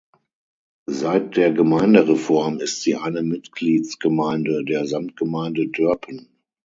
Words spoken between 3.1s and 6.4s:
Mitgliedsgemeinde der Samtgemeinde Dörpen.